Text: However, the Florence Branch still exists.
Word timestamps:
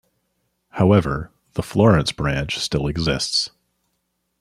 However, 0.69 1.29
the 1.53 1.61
Florence 1.61 2.11
Branch 2.11 2.57
still 2.57 2.87
exists. 2.87 3.51